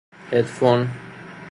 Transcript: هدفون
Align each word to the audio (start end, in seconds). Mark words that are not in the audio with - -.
هدفون 0.33 0.89